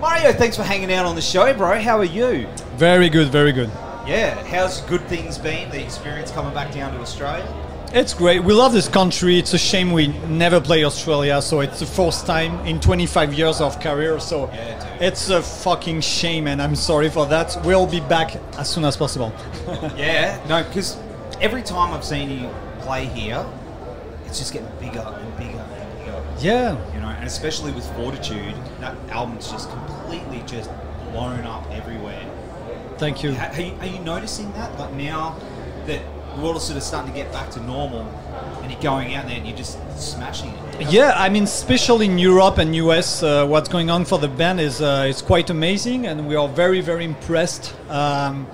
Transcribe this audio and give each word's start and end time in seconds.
Mario, 0.00 0.32
thanks 0.32 0.56
for 0.56 0.64
hanging 0.64 0.92
out 0.92 1.06
on 1.06 1.14
the 1.14 1.22
show, 1.22 1.54
bro. 1.54 1.80
How 1.80 1.98
are 1.98 2.04
you? 2.04 2.48
Very 2.74 3.08
good, 3.08 3.28
very 3.28 3.52
good. 3.52 3.68
Yeah, 4.08 4.34
how's 4.48 4.80
good 4.82 5.02
things 5.02 5.38
been? 5.38 5.70
The 5.70 5.80
experience 5.80 6.32
coming 6.32 6.52
back 6.52 6.72
down 6.72 6.92
to 6.94 7.00
Australia? 7.00 7.46
It's 7.92 8.12
great. 8.12 8.42
We 8.44 8.52
love 8.52 8.72
this 8.72 8.88
country. 8.88 9.38
It's 9.38 9.54
a 9.54 9.58
shame 9.58 9.92
we 9.92 10.08
never 10.28 10.60
play 10.60 10.84
Australia, 10.84 11.40
so 11.40 11.60
it's 11.60 11.78
the 11.80 11.86
first 11.86 12.26
time 12.26 12.58
in 12.66 12.78
25 12.80 13.32
years 13.32 13.60
of 13.60 13.80
career. 13.80 14.18
So 14.20 14.50
Yeah, 14.52 14.98
it's 15.00 15.30
a 15.30 15.40
fucking 15.42 16.02
shame, 16.02 16.46
and 16.46 16.60
I'm 16.60 16.74
sorry 16.76 17.08
for 17.08 17.26
that. 17.26 17.56
We'll 17.64 17.86
be 17.86 18.00
back 18.00 18.36
as 18.58 18.68
soon 18.68 18.84
as 18.84 18.96
possible. 18.96 19.32
Yeah, 19.96 20.38
no, 20.48 20.62
because 20.64 20.96
every 21.40 21.62
time 21.62 21.94
I've 21.94 22.04
seen 22.04 22.30
you 22.30 22.50
play 22.80 23.06
here, 23.06 23.46
it's 24.26 24.38
just 24.38 24.52
getting 24.52 24.68
bigger 24.78 25.00
and 25.00 25.36
bigger 25.38 25.58
and 25.58 25.98
bigger. 25.98 26.22
yeah, 26.40 26.76
You 26.94 27.00
know, 27.00 27.08
and 27.08 27.24
especially 27.26 27.72
with 27.72 27.86
Fortitude, 27.94 28.54
that 28.80 28.94
album's 29.08 29.50
just 29.50 29.70
completely 29.70 30.42
just 30.46 30.70
blown 31.12 31.40
up 31.46 31.64
everywhere. 31.70 32.22
thank 32.98 33.22
you. 33.22 33.30
Are 33.32 33.60
you, 33.60 33.72
are 33.80 33.86
you 33.86 34.00
noticing 34.00 34.52
that? 34.52 34.78
Like 34.78 34.92
now 34.94 35.36
that 35.86 36.02
world 36.40 36.56
is 36.56 36.62
sort 36.62 36.76
of 36.76 36.82
starting 36.82 37.12
to 37.12 37.16
get 37.16 37.32
back 37.32 37.50
to 37.52 37.60
normal, 37.60 38.02
and 38.62 38.70
you're 38.70 38.80
going 38.80 39.14
out 39.14 39.26
there 39.26 39.36
and 39.36 39.46
you're 39.46 39.56
just 39.56 39.78
smashing 39.98 40.50
it. 40.50 40.90
Yeah, 40.90 41.14
I 41.16 41.28
mean, 41.28 41.44
especially 41.44 42.06
in 42.06 42.18
Europe 42.18 42.58
and 42.58 42.74
US, 42.76 43.22
uh, 43.22 43.46
what's 43.46 43.68
going 43.68 43.90
on 43.90 44.04
for 44.04 44.18
the 44.18 44.28
band 44.28 44.60
is 44.60 44.80
uh, 44.80 45.12
quite 45.24 45.50
amazing, 45.50 46.06
and 46.06 46.28
we 46.28 46.36
are 46.36 46.48
very 46.48 46.80
very 46.80 47.04
impressed. 47.04 47.74
Um, 47.90 48.46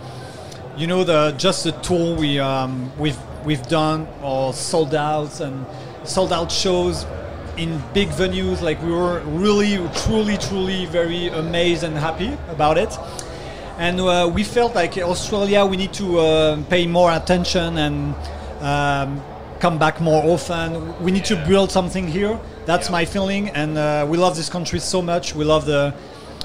you 0.77 0.87
know, 0.87 1.05
the 1.05 1.33
just 1.39 1.65
the 1.65 1.73
tour 1.73 2.17
we 2.17 2.39
um, 2.39 2.91
we've 2.99 3.19
we've 3.45 3.67
done 3.69 4.07
or 4.23 4.53
sold 4.53 4.95
out 4.95 5.41
and 5.41 5.67
sold 6.05 6.33
out 6.33 6.51
shows 6.51 7.07
in 7.57 7.83
big 7.93 8.09
venues. 8.11 8.63
Like 8.63 8.83
we 8.83 8.91
were 8.91 9.21
really, 9.21 9.77
truly, 10.05 10.37
truly 10.39 10.87
very 10.87 11.29
amazed 11.29 11.83
and 11.85 11.97
happy 11.97 12.37
about 12.49 12.79
it. 12.79 12.97
And 13.79 14.01
uh, 14.01 14.31
we 14.33 14.45
felt 14.45 14.75
like 14.75 14.99
Australia, 14.99 15.65
we 15.65 15.77
need 15.77 15.93
to 15.95 16.19
uh, 16.19 16.63
pay 16.65 16.87
more 16.87 17.11
attention 17.11 17.79
and 17.79 18.15
um, 18.61 19.23
come 19.61 19.79
back 19.79 20.01
more 20.01 20.23
often. 20.25 21.03
We 21.03 21.11
need 21.11 21.25
to 21.27 21.37
build 21.47 21.71
something 21.71 22.07
here. 22.07 22.39
That's 22.67 22.91
my 22.91 23.05
feeling, 23.05 23.49
and 23.51 23.79
uh, 23.79 24.07
we 24.09 24.19
love 24.19 24.37
this 24.37 24.49
country 24.49 24.79
so 24.79 25.03
much. 25.03 25.35
We 25.35 25.45
love 25.45 25.65
the 25.67 25.95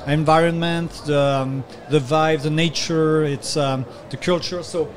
environment, 0.07 0.91
the 1.05 1.19
um, 1.19 1.63
the 1.89 1.99
vibe, 1.99 2.41
the 2.43 2.49
nature, 2.49 3.23
it's 3.23 3.57
um, 3.57 3.85
the 4.09 4.17
culture. 4.17 4.63
So 4.63 4.89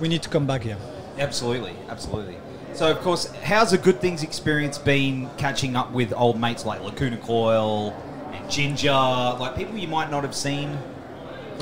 we 0.00 0.08
need 0.08 0.22
to 0.22 0.28
come 0.28 0.46
back 0.46 0.62
here. 0.62 0.78
Absolutely, 1.18 1.74
absolutely. 1.88 2.36
So, 2.74 2.90
of 2.90 2.98
course, 3.00 3.32
how's 3.42 3.72
a 3.72 3.78
good 3.78 4.00
things 4.00 4.22
experience 4.22 4.76
been 4.76 5.30
catching 5.38 5.76
up 5.76 5.92
with 5.92 6.12
old 6.14 6.38
mates 6.38 6.66
like 6.66 6.82
Lacuna 6.82 7.16
Coil 7.16 7.94
and 8.32 8.44
Jinjer, 8.46 9.38
like 9.38 9.56
people 9.56 9.78
you 9.78 9.88
might 9.88 10.10
not 10.10 10.24
have 10.24 10.34
seen 10.34 10.76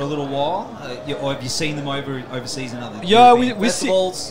a 0.03 0.05
little 0.05 0.27
while, 0.27 0.69
uh, 0.83 0.95
you- 1.07 1.17
or 1.17 1.33
have 1.35 1.43
you 1.43 1.49
seen 1.49 1.77
them 1.77 1.89
over 1.89 2.23
overseas 2.33 2.73
in 2.73 2.79
other 2.81 2.99
Yeah, 3.05 3.33
we, 3.35 3.53
we 3.53 3.69
see. 3.69 3.89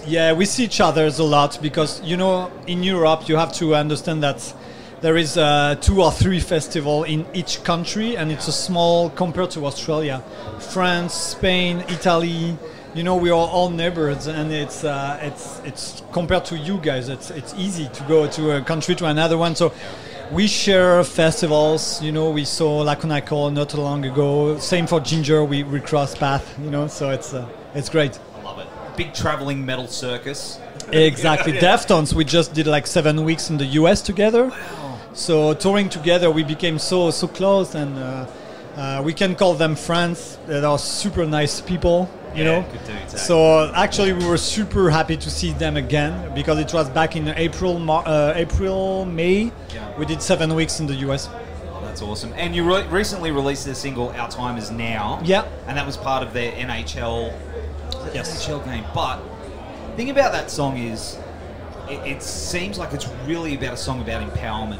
Yeah, 0.07 0.33
we 0.33 0.45
see 0.45 0.63
each 0.65 0.81
other 0.81 1.05
a 1.07 1.23
lot 1.23 1.59
because 1.61 2.01
you 2.03 2.17
know 2.17 2.51
in 2.67 2.83
Europe 2.83 3.27
you 3.29 3.37
have 3.37 3.53
to 3.53 3.75
understand 3.75 4.21
that 4.23 4.53
there 5.01 5.17
is 5.17 5.37
uh, 5.37 5.75
two 5.81 6.01
or 6.01 6.11
three 6.11 6.39
festival 6.39 7.03
in 7.03 7.25
each 7.33 7.63
country, 7.63 8.15
and 8.15 8.31
it's 8.31 8.47
a 8.47 8.53
small 8.53 9.09
compared 9.09 9.51
to 9.51 9.65
Australia, 9.65 10.21
France, 10.59 11.13
Spain, 11.13 11.83
Italy. 11.89 12.57
You 12.95 13.03
know, 13.03 13.15
we 13.15 13.29
are 13.31 13.47
all 13.55 13.69
neighbors, 13.69 14.27
and 14.27 14.51
it's 14.51 14.83
uh, 14.83 15.19
it's 15.21 15.59
it's 15.65 16.03
compared 16.11 16.45
to 16.45 16.57
you 16.57 16.77
guys, 16.77 17.09
it's 17.09 17.31
it's 17.31 17.53
easy 17.57 17.89
to 17.93 18.03
go 18.03 18.27
to 18.27 18.51
a 18.57 18.61
country 18.61 18.95
to 18.95 19.05
another 19.05 19.37
one. 19.37 19.55
So. 19.55 19.71
We 20.33 20.47
share 20.47 21.03
festivals, 21.03 22.01
you 22.01 22.11
know. 22.11 22.31
We 22.31 22.43
saw 22.43 22.81
Lacuna 22.81 23.21
Coil 23.21 23.51
not 23.51 23.69
too 23.69 23.77
long 23.77 24.03
ago. 24.03 24.57
Same 24.57 24.87
for 24.87 24.99
Jinjer. 24.99 25.47
We, 25.47 25.61
we 25.61 25.79
cross 25.79 26.15
path, 26.15 26.57
you 26.59 26.71
know. 26.71 26.87
So 26.87 27.11
it's 27.11 27.35
uh, 27.35 27.47
it's 27.75 27.87
great. 27.87 28.19
I 28.37 28.41
love 28.41 28.57
it. 28.57 28.67
Big 28.97 29.13
traveling 29.13 29.63
metal 29.63 29.85
circus. 29.85 30.59
Exactly. 30.91 31.53
Yeah. 31.53 31.61
Deftones, 31.61 32.13
we 32.13 32.25
just 32.25 32.55
did 32.55 32.65
like 32.65 32.87
seven 32.87 33.23
weeks 33.25 33.51
in 33.51 33.57
the 33.57 33.65
US 33.81 34.01
together. 34.01 34.47
Wow. 34.47 34.99
So 35.13 35.53
touring 35.53 35.89
together, 35.89 36.31
we 36.31 36.43
became 36.43 36.79
so 36.79 37.11
so 37.11 37.27
close, 37.27 37.75
and 37.75 37.95
uh, 37.99 38.25
uh, 38.75 39.01
we 39.05 39.13
can 39.13 39.35
call 39.35 39.53
them 39.53 39.75
friends. 39.75 40.39
They 40.47 40.63
are 40.63 40.79
super 40.79 41.27
nice 41.27 41.61
people, 41.61 42.09
you 42.35 42.43
Yeah, 42.43 42.59
know. 42.61 42.65
eh? 42.89 43.07
So 43.07 43.71
actually, 43.75 44.13
we 44.13 44.25
were 44.25 44.37
super 44.37 44.89
happy 44.89 45.17
to 45.17 45.29
see 45.29 45.51
them 45.53 45.77
again 45.77 46.33
because 46.33 46.59
it 46.59 46.73
was 46.73 46.89
back 46.89 47.15
in 47.15 47.27
April, 47.29 47.79
Mar- 47.79 48.03
uh, 48.05 48.33
April, 48.35 49.05
May. 49.05 49.51
Yeah. 49.73 49.97
We 49.97 50.05
did 50.05 50.21
seven 50.21 50.53
weeks 50.55 50.79
in 50.79 50.87
the 50.87 50.95
US. 51.07 51.29
That's 51.83 52.01
awesome. 52.01 52.33
And 52.35 52.55
you 52.55 52.63
re- 52.63 52.87
recently 52.87 53.31
released 53.31 53.65
the 53.65 53.75
single 53.75 54.09
"Our 54.19 54.29
Time 54.29 54.57
Is 54.57 54.71
Now." 54.71 55.19
Yeah. 55.23 55.43
and 55.67 55.77
that 55.77 55.85
was 55.85 55.95
part 55.97 56.23
of 56.23 56.33
their 56.33 56.51
NHL 56.53 57.31
Yes. 58.13 58.45
NHL 58.47 58.65
game. 58.65 58.83
But 58.95 59.17
the 59.91 59.95
thing 59.97 60.09
about 60.09 60.31
that 60.31 60.49
song 60.49 60.77
is, 60.77 61.17
it, 61.89 61.99
it 62.13 62.23
seems 62.23 62.77
like 62.79 62.93
it's 62.93 63.07
really 63.27 63.53
about 63.55 63.73
a 63.73 63.77
song 63.77 64.01
about 64.01 64.27
empowerment. 64.27 64.79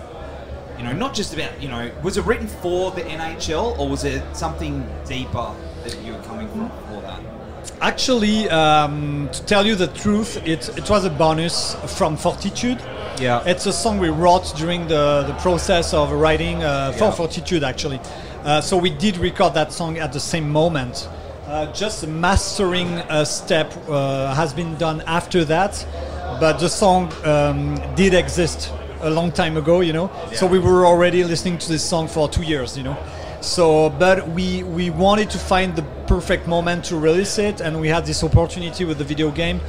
You 0.80 0.86
know, 0.86 0.92
not 0.94 1.14
just 1.14 1.34
about 1.36 1.62
you 1.62 1.70
know, 1.70 1.92
was 2.02 2.18
it 2.18 2.26
written 2.26 2.48
for 2.48 2.90
the 2.92 3.02
NHL 3.02 3.78
or 3.78 3.88
was 3.88 4.04
it 4.06 4.24
something 4.36 4.84
deeper 5.06 5.54
that 5.84 5.96
you 6.04 6.14
were 6.14 6.22
coming 6.24 6.48
from 6.50 6.70
for 6.90 7.00
that? 7.02 7.20
Actually, 7.82 8.50
um, 8.50 9.30
to 9.32 9.46
tell 9.46 9.66
you 9.66 9.76
the 9.76 9.88
truth, 9.88 10.38
it, 10.46 10.70
it 10.78 10.90
was 10.90 11.06
a 11.06 11.10
bonus 11.10 11.76
from 11.98 12.18
Fortitude. 12.18 12.80
Yeah. 13.20 13.44
It's 13.46 13.66
a 13.66 13.74
song 13.74 14.00
we 14.00 14.10
wrote 14.10 14.54
during 14.56 14.88
the, 14.88 15.24
the 15.28 15.34
process 15.36 15.94
of 15.94 16.12
writing 16.12 16.64
uh, 16.64 16.92
for 16.94 17.06
Yeah. 17.06 17.12
Fortitude, 17.12 17.64
actually. 17.64 18.00
Uh, 18.44 18.62
so 18.62 18.78
we 18.78 18.90
did 18.90 19.18
record 19.18 19.54
that 19.54 19.72
song 19.72 19.98
at 19.98 20.12
the 20.14 20.20
same 20.20 20.50
moment. 20.50 21.08
Uh, 21.48 21.72
just 21.74 22.02
the 22.02 22.08
mastering 22.08 22.88
uh, 22.88 23.24
step 23.24 23.72
uh, 23.88 24.34
has 24.34 24.54
been 24.54 24.76
done 24.78 25.02
after 25.06 25.46
that, 25.46 25.86
but 26.40 26.58
the 26.58 26.70
song 26.70 27.12
um, 27.26 27.76
did 27.96 28.14
exist 28.14 28.72
a 29.02 29.10
long 29.10 29.32
time 29.32 29.58
ago, 29.58 29.82
you 29.82 29.94
know. 29.94 30.10
So 30.34 30.48
we 30.48 30.58
were 30.58 30.86
already 30.86 31.24
listening 31.24 31.58
to 31.60 31.68
this 31.70 31.84
song 31.84 32.08
for 32.08 32.28
two 32.30 32.44
years, 32.44 32.78
you 32.78 32.84
know. 32.84 32.98
So, 33.42 33.90
but 33.90 34.30
we 34.30 34.64
we 34.64 34.90
wanted 34.90 35.30
to 35.32 35.38
find 35.38 35.76
the 35.76 35.84
perfect 36.08 36.48
moment 36.48 36.86
to 36.86 36.98
release 36.98 37.38
it, 37.38 37.62
and 37.62 37.80
we 37.80 37.88
had 37.88 38.06
this 38.06 38.24
opportunity 38.24 38.86
with 38.86 38.98
the 38.98 39.04
video 39.04 39.32
game. 39.32 39.60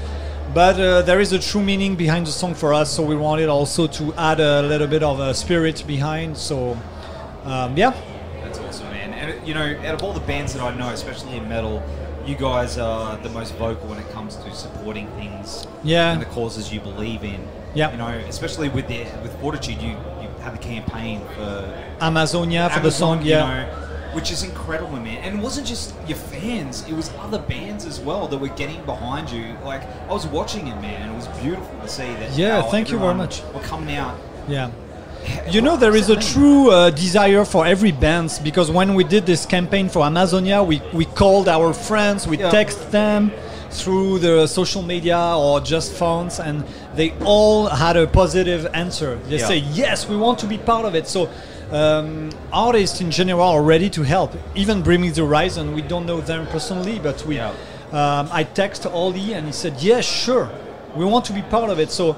But 0.52 0.78
uh, 0.78 1.02
there 1.02 1.20
is 1.20 1.32
a 1.32 1.38
true 1.38 1.62
meaning 1.62 1.96
behind 1.96 2.26
the 2.26 2.30
song 2.30 2.54
for 2.54 2.72
us, 2.72 2.90
so 2.90 3.02
we 3.02 3.16
wanted 3.16 3.48
also 3.48 3.86
to 3.88 4.14
add 4.14 4.38
a 4.40 4.62
little 4.62 4.86
bit 4.86 5.02
of 5.02 5.18
a 5.18 5.34
spirit 5.34 5.82
behind. 5.86 6.36
So, 6.36 6.78
um, 7.44 7.76
yeah, 7.76 7.92
That's 8.42 8.58
awesome, 8.60 8.86
man. 8.90 9.12
And 9.14 9.48
you 9.48 9.54
know, 9.54 9.76
out 9.84 9.94
of 9.94 10.02
all 10.02 10.12
the 10.12 10.20
bands 10.20 10.52
that 10.54 10.62
I 10.62 10.74
know, 10.76 10.90
especially 10.90 11.36
in 11.36 11.48
metal, 11.48 11.82
you 12.24 12.36
guys 12.36 12.78
are 12.78 13.16
the 13.18 13.28
most 13.30 13.54
vocal 13.56 13.88
when 13.88 13.98
it 13.98 14.08
comes 14.12 14.36
to 14.36 14.54
supporting 14.54 15.08
things 15.16 15.66
Yeah. 15.82 16.12
and 16.12 16.22
the 16.22 16.26
causes 16.26 16.72
you 16.72 16.80
believe 16.80 17.22
in. 17.24 17.46
Yeah. 17.74 17.90
You 17.90 17.98
know, 17.98 18.08
especially 18.28 18.68
with 18.68 18.86
the 18.86 19.00
with 19.22 19.38
Fortitude, 19.40 19.82
you 19.82 19.90
you 20.22 20.28
have 20.42 20.54
a 20.54 20.58
campaign 20.58 21.20
for 21.36 21.74
Amazonia 22.00 22.68
for 22.68 22.76
the 22.76 22.86
Amazon, 22.86 23.18
song, 23.18 23.24
you 23.26 23.32
yeah. 23.32 23.64
know, 23.64 23.83
which 24.14 24.30
is 24.30 24.42
incredible, 24.42 24.96
man. 24.98 25.18
And 25.24 25.38
it 25.38 25.42
wasn't 25.42 25.66
just 25.66 25.94
your 26.06 26.16
fans; 26.18 26.86
it 26.88 26.94
was 26.94 27.10
other 27.20 27.38
bands 27.38 27.84
as 27.86 28.00
well 28.00 28.28
that 28.28 28.38
were 28.38 28.48
getting 28.48 28.84
behind 28.84 29.30
you. 29.30 29.56
Like 29.64 29.82
I 30.08 30.12
was 30.12 30.26
watching 30.26 30.68
it, 30.68 30.76
man, 30.80 31.02
and 31.02 31.12
it 31.12 31.16
was 31.16 31.26
beautiful 31.40 31.78
to 31.80 31.88
see 31.88 32.04
that. 32.20 32.32
Yeah, 32.36 32.62
thank 32.62 32.90
you 32.90 32.98
very 32.98 33.14
much. 33.14 33.42
Were 33.52 33.60
coming 33.60 33.96
out. 33.96 34.18
Yeah. 34.48 34.70
You 35.48 35.62
know, 35.62 35.76
there 35.78 35.96
is 35.96 36.10
a 36.10 36.16
true 36.16 36.70
uh, 36.70 36.90
desire 36.90 37.46
for 37.46 37.64
every 37.64 37.92
band 37.92 38.38
because 38.44 38.70
when 38.70 38.94
we 38.94 39.04
did 39.04 39.24
this 39.24 39.46
campaign 39.46 39.88
for 39.88 40.04
Amazonia, 40.04 40.62
we, 40.62 40.82
we 40.92 41.06
called 41.06 41.48
our 41.48 41.72
friends, 41.72 42.26
we 42.26 42.36
Yeah. 42.36 42.50
text 42.50 42.90
them 42.92 43.32
through 43.74 44.18
the 44.20 44.46
social 44.46 44.82
media 44.82 45.18
or 45.36 45.60
just 45.60 45.92
phones, 45.92 46.38
and 46.40 46.64
they 46.94 47.12
all 47.24 47.66
had 47.66 47.96
a 47.96 48.06
positive 48.06 48.66
answer. 48.72 49.18
They 49.28 49.38
Yeah. 49.38 49.48
say, 49.48 49.58
Yes, 49.72 50.08
we 50.08 50.16
want 50.16 50.38
to 50.40 50.46
be 50.46 50.58
part 50.58 50.84
of 50.84 50.94
it. 50.94 51.08
So, 51.08 51.28
um, 51.72 52.30
artists 52.52 53.00
in 53.00 53.10
general 53.10 53.42
are 53.56 53.62
ready 53.62 53.90
to 53.90 54.02
help. 54.02 54.30
Even 54.54 54.82
Bring 54.82 55.00
Me 55.00 55.10
the 55.10 55.22
Horizon, 55.26 55.74
we 55.74 55.82
don't 55.82 56.06
know 56.06 56.20
them 56.20 56.46
personally, 56.46 57.00
but 57.02 57.24
we. 57.26 57.36
Yeah. 57.36 57.50
Um, 57.92 58.28
I 58.32 58.44
text 58.44 58.86
Ollie 58.86 59.34
and 59.34 59.46
he 59.46 59.52
said, 59.52 59.74
"Yes, 59.80 60.04
sure, 60.04 60.48
we 60.96 61.04
want 61.04 61.24
to 61.26 61.32
be 61.32 61.42
part 61.42 61.70
of 61.70 61.78
it." 61.78 61.90
So 61.90 62.16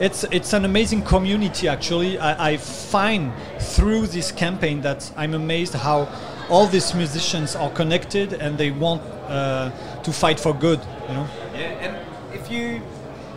it's 0.00 0.24
it's 0.30 0.52
an 0.52 0.64
amazing 0.64 1.02
community. 1.02 1.68
Actually, 1.68 2.18
I, 2.18 2.50
I 2.50 2.56
find 2.56 3.32
through 3.60 4.06
this 4.08 4.32
campaign 4.32 4.80
that 4.82 5.10
I'm 5.16 5.34
amazed 5.34 5.74
how 5.74 6.08
all 6.48 6.66
these 6.66 6.94
musicians 6.94 7.56
are 7.56 7.70
connected 7.70 8.34
and 8.34 8.58
they 8.58 8.70
want 8.70 9.02
uh, 9.28 9.70
to 10.02 10.12
fight 10.12 10.38
for 10.38 10.54
good. 10.54 10.80
You 11.08 11.14
know? 11.14 11.28
Yeah, 11.54 11.60
and 11.60 12.34
if 12.34 12.50
you 12.50 12.82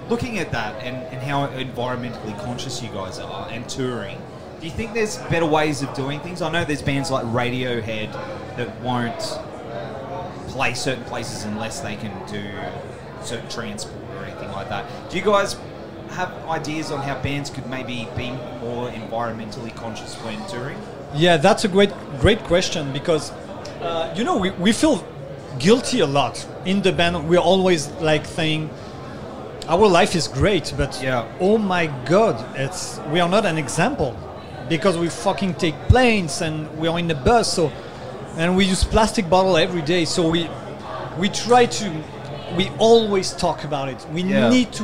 looking 0.09 0.39
at 0.39 0.51
that 0.51 0.81
and, 0.83 0.95
and 1.13 1.21
how 1.21 1.48
environmentally 1.48 2.38
conscious 2.39 2.81
you 2.81 2.89
guys 2.89 3.19
are 3.19 3.48
and 3.50 3.68
touring, 3.69 4.18
do 4.59 4.65
you 4.65 4.71
think 4.71 4.94
there's 4.94 5.18
better 5.30 5.45
ways 5.45 5.81
of 5.81 5.94
doing 5.94 6.19
things? 6.21 6.42
I 6.42 6.51
know 6.51 6.65
there's 6.65 6.81
bands 6.81 7.12
like 7.12 7.25
Radiohead 7.25 8.12
that 8.57 8.81
won't 8.81 9.19
play 10.50 10.74
certain 10.74 11.04
places 11.04 11.44
unless 11.44 11.81
they 11.81 11.95
can 11.95 12.12
do 12.27 12.44
certain 13.21 13.48
transport 13.50 13.95
or 14.15 14.25
anything 14.25 14.51
like 14.51 14.69
that. 14.69 14.86
Do 15.09 15.18
you 15.18 15.24
guys 15.24 15.56
have 16.12 16.33
ideas 16.48 16.92
on 16.92 17.01
how 17.04 17.21
bands 17.21 17.50
could 17.50 17.68
maybe 17.68 18.07
be 18.15 18.31
more 18.62 18.89
environmentally 18.89 19.75
conscious 19.75 20.15
when 20.15 20.44
touring? 20.48 20.77
Yeah, 21.15 21.38
that's 21.38 21.63
a 21.65 21.68
great 21.68 21.92
great 22.19 22.39
question 22.44 22.92
because 22.94 23.31
uh, 23.81 24.13
you 24.18 24.24
know 24.24 24.38
we, 24.38 24.50
we 24.51 24.71
feel 24.71 25.04
guilty 25.59 26.01
a 26.01 26.06
lot 26.06 26.45
in 26.65 26.81
the 26.81 26.92
band. 26.92 27.27
We're 27.30 27.39
always 27.39 27.88
like 28.01 28.25
saying 28.25 28.69
our 29.68 29.88
life 29.88 30.15
is 30.15 30.27
great, 30.27 30.74
but 30.77 31.00
Yeah. 31.01 31.25
oh 31.39 31.57
my 31.57 31.88
god, 32.06 32.36
it's 32.56 33.00
we 33.12 33.19
are 33.19 33.30
not 33.30 33.45
an 33.45 33.57
example 33.57 34.15
because 34.69 34.98
we 34.98 35.07
fucking 35.09 35.54
take 35.56 35.75
planes 35.88 36.42
and 36.42 36.68
we 36.77 36.88
are 36.88 37.00
in 37.00 37.07
the 37.07 37.15
bus 37.15 37.54
so 37.54 37.71
and 38.38 38.56
we 38.56 38.65
use 38.65 38.83
plastic 38.83 39.30
bottle 39.30 39.57
every 39.57 39.81
day. 39.81 40.06
So 40.06 40.30
we 40.30 40.50
we 41.18 41.30
try 41.30 41.65
to 41.65 41.92
we 42.57 42.69
always 42.80 43.31
talk 43.33 43.63
about 43.63 43.88
it. 43.89 44.06
We 44.13 44.21
Yeah. 44.24 44.50
need 44.50 44.71
to 44.74 44.83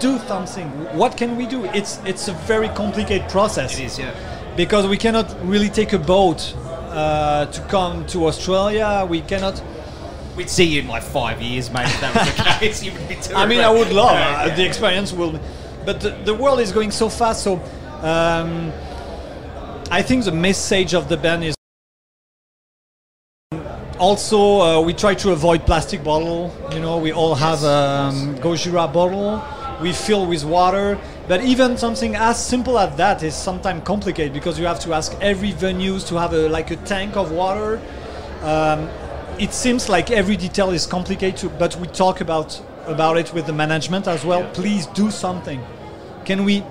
do 0.00 0.18
something. 0.28 0.68
What 0.96 1.16
can 1.16 1.36
we 1.36 1.46
do? 1.46 1.64
It's 1.74 2.00
it's 2.04 2.28
a 2.28 2.32
very 2.46 2.68
complicated 2.68 3.28
process 3.30 3.78
It 3.78 3.84
is, 3.84 3.98
yeah. 3.98 4.10
Because 4.58 4.88
we 4.88 4.96
cannot 4.96 5.32
really 5.46 5.68
take 5.68 5.92
a 5.92 5.98
boat 5.98 6.52
uh, 6.90 7.46
to 7.46 7.60
come 7.68 8.04
to 8.06 8.26
Australia. 8.26 9.06
We 9.08 9.20
cannot. 9.20 9.62
We'd 10.36 10.50
see 10.50 10.64
you 10.64 10.82
in 10.82 10.88
like 10.88 11.04
five 11.04 11.40
years, 11.40 11.70
mate. 11.70 11.86
If 11.86 12.00
that 12.00 12.14
was 12.14 12.36
the 12.36 12.42
case, 12.58 12.82
you 12.82 12.92
would 12.92 13.08
be. 13.08 13.16
I 13.36 13.46
mean, 13.46 13.60
I 13.60 13.70
would 13.70 13.92
love 13.92 14.16
uh, 14.16 14.48
yeah. 14.48 14.54
the 14.56 14.66
experience. 14.66 15.12
Will, 15.12 15.38
but 15.86 16.00
the, 16.00 16.10
the 16.24 16.34
world 16.34 16.58
is 16.58 16.72
going 16.72 16.90
so 16.90 17.08
fast. 17.08 17.44
So 17.44 17.60
um, 18.02 18.72
I 19.92 20.02
think 20.02 20.24
the 20.24 20.32
message 20.32 20.92
of 20.92 21.08
the 21.08 21.16
band 21.16 21.44
is 21.44 21.54
also 24.00 24.40
uh, 24.60 24.80
we 24.80 24.92
try 24.92 25.14
to 25.14 25.30
avoid 25.30 25.66
plastic 25.66 26.02
bottle. 26.02 26.52
You 26.72 26.80
know, 26.80 26.98
we 26.98 27.12
all 27.12 27.36
have 27.36 27.62
um, 27.62 28.34
Gojira 28.38 28.92
bottle. 28.92 29.40
We 29.80 29.92
fill 29.92 30.26
with 30.26 30.44
water. 30.44 30.98
But 31.28 31.42
even 31.44 31.76
something 31.76 32.16
as 32.16 32.44
simple 32.44 32.78
as 32.78 32.96
that 32.96 33.22
is 33.22 33.34
sometimes 33.34 33.84
complicated 33.84 34.32
because 34.32 34.58
you 34.58 34.66
have 34.66 34.80
to 34.80 34.94
ask 34.94 35.12
every 35.20 35.52
venues 35.52 36.06
to 36.08 36.16
have 36.18 36.32
a 36.32 36.48
like 36.48 36.70
a 36.70 36.76
tank 36.76 37.16
of 37.16 37.30
water. 37.30 37.80
Um, 38.42 38.88
it 39.38 39.52
seems 39.52 39.88
like 39.88 40.10
every 40.10 40.36
detail 40.36 40.70
is 40.70 40.86
complicated, 40.86 41.58
but 41.58 41.76
we 41.76 41.86
talk 41.86 42.20
about 42.20 42.60
about 42.86 43.18
it 43.18 43.32
with 43.34 43.46
the 43.46 43.52
management 43.52 44.08
as 44.08 44.24
well. 44.24 44.40
Yeah. 44.40 44.52
Please 44.52 44.86
do 44.86 45.10
something. 45.10 45.60
Can 46.24 46.44
we? 46.44 46.64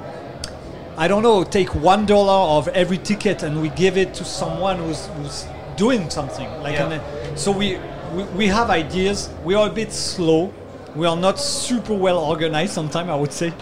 I 0.97 1.07
don't 1.07 1.21
know. 1.21 1.43
Take 1.43 1.75
one 1.75 2.05
dollar 2.05 2.57
of 2.57 2.67
every 2.69 2.97
ticket 2.97 3.43
and 3.43 3.61
we 3.61 3.69
give 3.69 3.97
it 3.97 4.15
to 4.15 4.25
someone 4.25 4.77
who's, 4.77 5.05
who's 5.15 5.45
doing 5.75 6.09
something. 6.09 6.49
Like, 6.63 6.73
Yeah. 6.73 6.89
an, 6.89 7.37
so 7.37 7.51
we, 7.51 7.77
we 8.15 8.23
we 8.35 8.47
have 8.47 8.69
ideas. 8.71 9.29
We 9.45 9.53
are 9.53 9.67
a 9.67 9.73
bit 9.73 9.91
slow. 9.93 10.51
We 10.95 11.05
are 11.05 11.15
not 11.15 11.39
super 11.39 11.93
well 11.93 12.17
organized. 12.19 12.73
Sometimes 12.73 13.09
I 13.09 13.15
would 13.15 13.33
say. 13.33 13.53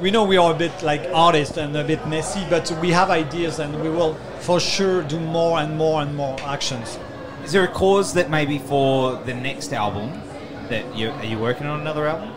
We 0.00 0.10
know 0.10 0.24
we 0.24 0.36
are 0.36 0.50
a 0.52 0.58
bit 0.58 0.82
like 0.82 1.02
artists 1.14 1.56
and 1.58 1.76
a 1.76 1.84
bit 1.84 2.08
messy, 2.08 2.44
but 2.50 2.68
we 2.80 2.90
have 2.90 3.08
ideas 3.10 3.60
and 3.60 3.80
we 3.80 3.88
will 3.88 4.14
for 4.40 4.58
sure 4.58 5.02
do 5.04 5.20
more 5.20 5.60
and 5.60 5.76
more 5.78 6.02
and 6.02 6.16
more 6.16 6.36
actions. 6.40 6.98
Is 7.44 7.52
there 7.52 7.62
a 7.64 7.68
cause 7.68 8.12
that 8.14 8.28
maybe 8.28 8.58
for 8.58 9.14
the 9.24 9.34
next 9.34 9.72
album 9.72 10.10
that 10.68 10.96
you 10.96 11.10
are 11.10 11.24
you 11.24 11.38
working 11.38 11.68
on 11.68 11.80
another 11.80 12.08
album? 12.08 12.32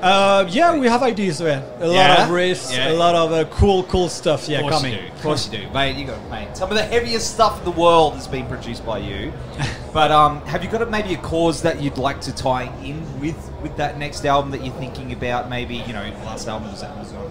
Uh, 0.00 0.46
yeah, 0.48 0.78
we 0.78 0.86
have 0.88 1.02
ideas 1.02 1.38
there. 1.38 1.62
A 1.80 1.86
lot 1.86 2.20
of 2.20 2.28
riffs, 2.28 2.70
Yeah. 2.74 2.92
a 2.92 2.94
lot 2.94 3.14
of 3.14 3.32
uh, 3.32 3.44
cool, 3.50 3.82
cool 3.84 4.08
stuff. 4.08 4.48
Yeah, 4.48 4.58
of 4.58 4.62
course 4.64 4.76
coming. 4.76 4.92
you 4.94 5.00
do. 5.00 5.06
Of 5.08 5.22
course 5.22 5.52
you 5.52 5.58
do, 5.58 5.70
mate. 5.70 5.96
You 5.96 6.06
got 6.06 6.30
mate. 6.30 6.56
Some 6.56 6.70
of 6.70 6.76
the 6.76 6.82
heaviest 6.84 7.34
stuff 7.34 7.58
in 7.58 7.64
the 7.64 7.78
world 7.78 8.14
has 8.14 8.26
been 8.28 8.46
produced 8.46 8.84
by 8.86 8.98
you. 8.98 9.32
but 9.96 10.10
um, 10.10 10.42
have 10.42 10.62
you 10.62 10.68
got 10.68 10.82
a, 10.82 10.86
maybe 10.86 11.14
a 11.14 11.16
cause 11.16 11.62
that 11.62 11.80
you'd 11.80 11.96
like 11.96 12.20
to 12.20 12.30
tie 12.30 12.70
in 12.84 12.98
with 13.18 13.50
with 13.62 13.74
that 13.78 13.96
next 13.98 14.26
album 14.26 14.50
that 14.50 14.62
you're 14.62 14.74
thinking 14.74 15.14
about? 15.14 15.48
Maybe 15.48 15.76
you 15.76 15.94
know, 15.94 16.02
last 16.26 16.46
album 16.48 16.70
was 16.70 16.82
Amazon. 16.82 17.24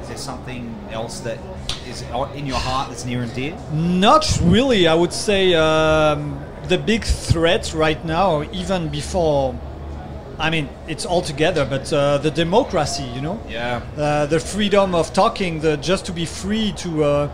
Is 0.00 0.08
there 0.08 0.16
something 0.16 0.74
else 0.90 1.20
that 1.20 1.36
is 1.86 2.00
in 2.34 2.46
your 2.46 2.56
heart 2.56 2.88
that's 2.88 3.04
near 3.04 3.20
and 3.20 3.34
dear? 3.34 3.54
Not 3.74 4.24
really. 4.42 4.88
I 4.88 4.94
would 4.94 5.12
say 5.12 5.52
um, 5.52 6.42
the 6.68 6.78
big 6.78 7.04
threat 7.04 7.74
right 7.74 8.02
now, 8.06 8.42
even 8.52 8.88
before. 8.88 9.54
I 10.38 10.48
mean, 10.48 10.70
it's 10.86 11.04
all 11.04 11.20
together, 11.20 11.66
but 11.66 11.92
uh, 11.92 12.16
the 12.18 12.30
democracy, 12.30 13.02
you 13.02 13.20
know, 13.20 13.38
Yeah. 13.50 13.82
uh, 13.98 14.24
the 14.24 14.40
freedom 14.40 14.94
of 14.94 15.12
talking, 15.12 15.60
the 15.60 15.76
just 15.76 16.06
to 16.06 16.12
be 16.12 16.24
free 16.24 16.72
to. 16.78 17.04
Uh, 17.04 17.28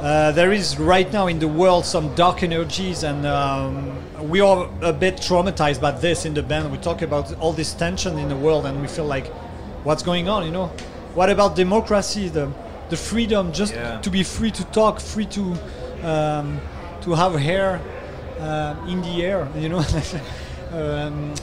uh, 0.00 0.32
there 0.32 0.52
is 0.52 0.78
right 0.78 1.10
now 1.12 1.26
in 1.28 1.38
the 1.38 1.48
world 1.48 1.84
some 1.84 2.14
dark 2.14 2.42
energies, 2.42 3.02
and 3.04 3.26
um, 3.26 3.96
we 4.28 4.40
are 4.40 4.68
a 4.82 4.92
bit 4.92 5.16
traumatized 5.16 5.80
by 5.80 5.90
this 5.92 6.24
in 6.24 6.34
the 6.34 6.42
band. 6.42 6.70
We 6.70 6.78
talk 6.78 7.02
about 7.02 7.32
all 7.38 7.52
this 7.52 7.72
tension 7.74 8.18
in 8.18 8.28
the 8.28 8.36
world, 8.36 8.66
and 8.66 8.80
we 8.80 8.86
feel 8.88 9.06
like, 9.06 9.28
what's 9.84 10.02
going 10.02 10.28
on? 10.28 10.44
You 10.44 10.52
know, 10.52 10.66
what 11.14 11.30
about 11.30 11.56
democracy? 11.56 12.28
The 12.28 12.50
the 12.90 12.96
freedom 12.96 13.52
just 13.52 13.74
Yeah. 13.74 14.00
to 14.00 14.10
be 14.10 14.22
free 14.22 14.50
to 14.50 14.64
talk, 14.64 15.00
free 15.00 15.26
to 15.26 15.42
um, 16.02 16.60
to 17.02 17.14
have 17.14 17.34
hair 17.34 17.80
uh, 18.40 18.74
in 18.88 19.00
the 19.02 19.24
air. 19.24 19.48
You 19.56 19.68
know. 19.68 19.84
um, 20.72 21.34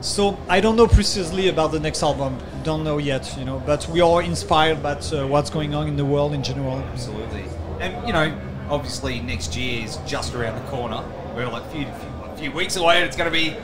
so 0.00 0.38
I 0.48 0.60
don't 0.60 0.76
know 0.76 0.86
precisely 0.86 1.48
about 1.48 1.72
the 1.72 1.80
next 1.80 2.02
album. 2.02 2.38
Don't 2.62 2.84
know 2.84 2.98
yet, 2.98 3.34
you 3.38 3.44
know. 3.44 3.62
But 3.66 3.88
we 3.88 4.00
are 4.00 4.22
inspired 4.22 4.82
by 4.82 4.92
uh, 4.92 5.26
what's 5.26 5.50
going 5.50 5.74
on 5.74 5.88
in 5.88 5.96
the 5.96 6.04
world 6.04 6.32
in 6.32 6.42
general. 6.42 6.78
Absolutely. 6.92 7.44
And 7.80 8.06
you 8.06 8.12
know, 8.12 8.36
obviously 8.70 9.20
next 9.20 9.56
year 9.56 9.84
is 9.84 9.96
just 10.06 10.34
around 10.34 10.60
the 10.62 10.68
corner. 10.70 11.02
We're 11.34 11.48
like 11.48 11.64
a 11.64 11.68
few, 11.68 11.84
few, 11.84 12.36
few 12.36 12.52
weeks 12.52 12.76
away, 12.76 12.96
and 12.96 13.04
it's 13.06 13.16
going 13.16 13.30
to 13.30 13.38
be 13.38 13.56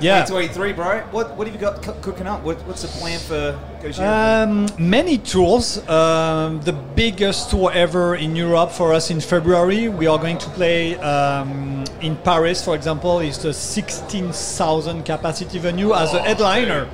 Yeah. 0.00 0.24
2023, 0.24 0.72
bro. 0.72 1.00
What 1.10 1.36
what 1.36 1.46
have 1.46 1.54
you 1.54 1.60
got 1.60 1.82
cooking 2.02 2.26
up? 2.26 2.42
What, 2.42 2.56
what's 2.66 2.82
the 2.82 2.88
plan 2.88 3.18
for? 3.20 3.58
Um, 3.98 4.66
many 4.78 5.18
tours. 5.18 5.86
Um, 5.88 6.60
the 6.62 6.72
biggest 6.72 7.50
tour 7.50 7.70
ever 7.72 8.14
in 8.16 8.34
Europe 8.36 8.70
for 8.72 8.94
us 8.94 9.10
in 9.10 9.20
February. 9.20 9.88
We 9.88 10.06
are 10.06 10.18
going 10.18 10.38
to 10.38 10.48
play 10.50 10.96
um, 10.96 11.84
in 12.00 12.16
Paris, 12.16 12.64
for 12.64 12.74
example. 12.74 13.20
It's 13.20 13.44
a 13.44 13.52
16,000 13.52 15.04
capacity 15.04 15.58
venue 15.58 15.92
as 15.94 16.14
a 16.14 16.22
headliner. 16.22 16.88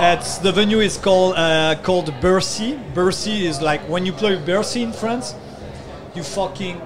It's 0.00 0.38
the 0.38 0.52
venue 0.52 0.80
is 0.80 0.96
called 0.96 1.34
uh, 1.36 1.76
called 1.82 2.12
Bercy. 2.20 2.78
Bercy 2.94 3.46
is 3.46 3.60
like 3.60 3.80
when 3.88 4.04
you 4.06 4.12
play 4.12 4.36
Bercy 4.36 4.82
in 4.82 4.92
France, 4.92 5.34
you 6.14 6.22
fucking 6.22 6.80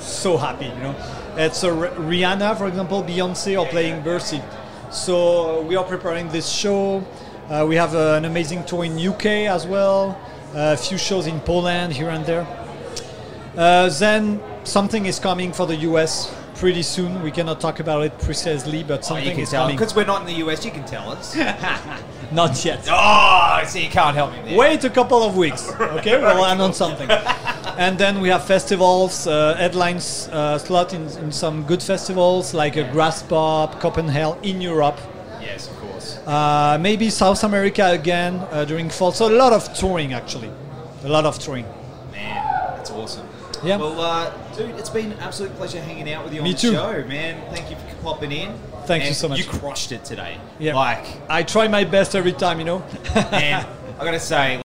so 0.00 0.36
happy, 0.36 0.66
you 0.66 0.74
know. 0.76 0.94
It's 1.36 1.62
a 1.62 1.70
R- 1.70 1.88
Rihanna, 1.90 2.56
for 2.58 2.66
example, 2.68 3.02
Beyonce 3.02 3.58
are 3.60 3.66
playing 3.66 4.02
Bercy. 4.02 4.42
So 4.90 5.62
we 5.62 5.76
are 5.76 5.84
preparing 5.84 6.28
this 6.28 6.48
show. 6.48 7.04
Uh, 7.48 7.64
we 7.68 7.76
have 7.76 7.94
uh, 7.94 8.14
an 8.16 8.24
amazing 8.24 8.64
tour 8.64 8.84
in 8.84 8.98
UK 8.98 9.26
as 9.48 9.66
well. 9.66 10.18
a 10.54 10.76
few 10.76 10.98
shows 10.98 11.26
in 11.26 11.40
Poland 11.40 11.92
here 11.94 12.10
and 12.10 12.24
there. 12.26 12.46
Uh, 13.56 13.88
then 13.98 14.40
something 14.64 15.06
is 15.06 15.18
coming 15.18 15.52
for 15.52 15.66
the 15.66 15.76
US 15.88 16.34
pretty 16.56 16.82
soon. 16.82 17.22
We 17.22 17.30
cannot 17.30 17.58
talk 17.60 17.80
about 17.80 18.02
it 18.04 18.18
precisely, 18.18 18.82
but 18.82 19.00
Oh, 19.00 19.02
something 19.02 19.30
can 19.32 19.40
is 19.40 19.50
coming. 19.50 19.76
because 19.76 19.94
we're 19.94 20.04
not 20.06 20.20
in 20.20 20.26
the 20.26 20.44
US. 20.46 20.64
You 20.64 20.70
can 20.70 20.84
tell 20.84 21.10
us. 21.10 21.34
Not 22.32 22.64
yet. 22.64 22.86
oh, 22.90 23.62
so 23.66 23.78
you 23.78 23.90
can't 23.90 24.14
help 24.16 24.32
me 24.32 24.38
there. 24.42 24.58
Wait 24.58 24.82
a 24.84 24.90
couple 24.90 25.22
of 25.22 25.36
weeks, 25.36 25.70
okay? 25.98 26.18
We'll 26.18 26.44
announce 26.44 26.78
something. 26.78 27.08
And 27.78 27.98
then 27.98 28.20
we 28.20 28.28
have 28.28 28.44
festivals, 28.44 29.26
uh, 29.26 29.54
headlines 29.54 30.28
uh, 30.28 30.58
slot 30.58 30.92
in, 30.92 31.08
in 31.18 31.32
some 31.32 31.64
good 31.64 31.82
festivals 31.82 32.54
like 32.54 32.76
a 32.76 32.84
Graspop, 32.84 33.80
Copenhagen 33.80 34.38
in 34.42 34.60
Europe. 34.60 34.98
Yes, 35.40 35.68
of 35.70 35.76
course. 35.78 36.18
Uh, 36.26 36.78
maybe 36.80 37.10
South 37.10 37.42
America 37.44 37.90
again 37.90 38.34
uh, 38.50 38.64
during 38.64 38.90
fall. 38.90 39.12
So 39.12 39.28
a 39.28 39.34
lot 39.36 39.52
of 39.52 39.72
touring 39.74 40.12
actually, 40.12 40.50
a 41.04 41.08
lot 41.08 41.24
of 41.24 41.38
touring. 41.38 41.64
Man, 42.12 42.44
that's 42.76 42.90
awesome. 42.90 43.26
Yeah. 43.64 43.76
Well, 43.76 44.00
uh, 44.00 44.32
dude, 44.56 44.70
it's 44.70 44.90
been 44.90 45.12
an 45.12 45.18
absolute 45.20 45.54
pleasure 45.56 45.80
hanging 45.80 46.12
out 46.12 46.24
with 46.24 46.34
you 46.34 46.42
Me 46.42 46.50
on 46.50 46.54
the 46.54 46.60
too. 46.60 46.72
show, 46.72 47.04
man. 47.06 47.54
Thank 47.54 47.70
you 47.70 47.76
for 47.76 48.02
popping 48.02 48.32
in. 48.32 48.58
Thank 48.86 49.04
you 49.04 49.14
so 49.14 49.28
much. 49.28 49.38
You 49.38 49.44
crushed 49.44 49.92
it 49.92 50.04
today. 50.04 50.36
Yeah. 50.58 50.74
Like, 50.74 51.06
I 51.30 51.44
try 51.44 51.68
my 51.68 51.84
best 51.84 52.16
every 52.16 52.32
time, 52.32 52.58
you 52.58 52.64
know. 52.64 52.80
man, 53.14 53.64
I 54.00 54.04
gotta 54.04 54.18
say, 54.18 54.58